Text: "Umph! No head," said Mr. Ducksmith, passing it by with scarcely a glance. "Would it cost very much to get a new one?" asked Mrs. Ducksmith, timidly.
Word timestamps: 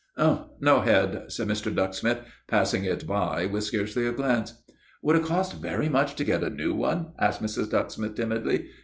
"Umph! 0.17 0.47
No 0.59 0.79
head," 0.81 1.25
said 1.31 1.47
Mr. 1.47 1.71
Ducksmith, 1.71 2.21
passing 2.47 2.85
it 2.85 3.05
by 3.05 3.45
with 3.45 3.63
scarcely 3.65 4.07
a 4.07 4.11
glance. 4.11 4.55
"Would 5.03 5.17
it 5.17 5.25
cost 5.25 5.61
very 5.61 5.89
much 5.89 6.15
to 6.15 6.23
get 6.23 6.43
a 6.43 6.49
new 6.49 6.73
one?" 6.73 7.13
asked 7.19 7.39
Mrs. 7.43 7.69
Ducksmith, 7.69 8.15
timidly. 8.15 8.69